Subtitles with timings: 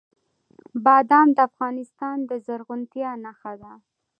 [0.85, 3.73] بادام د افغانستان د زرغونتیا نښه ده.